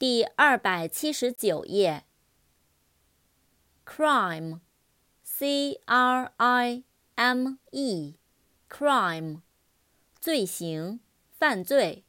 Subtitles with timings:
[0.00, 2.06] 第二百七十九页。
[3.84, 6.84] crime，c r i
[7.16, 9.42] m e，crime，
[10.18, 11.00] 罪行、
[11.30, 12.06] 犯罪。